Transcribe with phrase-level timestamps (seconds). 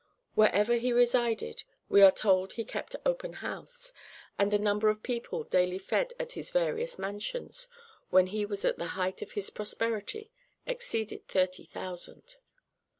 [0.33, 3.93] Wherever he resided, we are told he kept open house,
[4.39, 7.67] and the number of people daily fed at his various mansions,
[8.09, 10.31] when he was at the height of his prosperity,
[10.65, 12.37] exceeded thirty thousand.